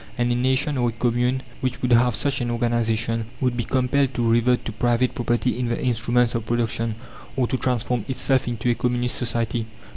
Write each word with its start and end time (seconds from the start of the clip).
And 0.17 0.31
a 0.31 0.35
nation 0.35 0.79
or 0.79 0.89
a 0.89 0.93
commune 0.93 1.43
which 1.59 1.83
would 1.83 1.91
have 1.91 2.15
such 2.15 2.41
an 2.41 2.49
organization 2.49 3.27
would 3.39 3.55
be 3.55 3.63
compelled 3.63 4.15
to 4.15 4.27
revert 4.27 4.65
to 4.65 4.71
private 4.71 5.13
property 5.13 5.59
in 5.59 5.67
the 5.67 5.79
instruments 5.79 6.33
of 6.33 6.47
production, 6.47 6.95
or 7.35 7.45
to 7.45 7.55
transform 7.57 8.03
itself 8.07 8.47
into 8.47 8.71
a 8.71 8.73
communist 8.73 9.17
society. 9.19 9.67